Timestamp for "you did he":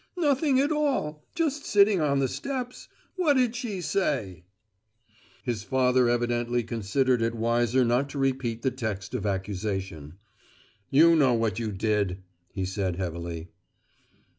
11.59-12.65